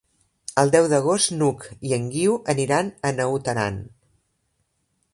El 0.61 0.71
deu 0.75 0.87
d'agost 0.93 1.33
n'Hug 1.35 1.67
i 1.89 1.95
en 1.99 2.09
Guiu 2.15 2.39
aniran 2.57 2.93
a 3.11 3.15
Naut 3.21 3.55
Aran. 3.55 3.81